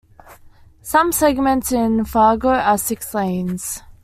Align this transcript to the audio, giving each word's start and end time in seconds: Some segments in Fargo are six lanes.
Some 0.81 1.11
segments 1.11 1.71
in 1.71 2.05
Fargo 2.05 2.49
are 2.49 2.79
six 2.79 3.13
lanes. 3.13 3.83